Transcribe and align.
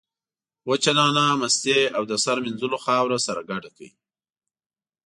وچه 0.69 0.91
نعناع، 0.97 1.31
مستې 1.41 1.79
او 1.97 2.03
د 2.11 2.13
سر 2.23 2.37
مینځلو 2.43 2.77
خاوره 2.85 3.17
سره 3.27 3.41
ګډ 3.49 3.63
کړئ. 3.75 3.89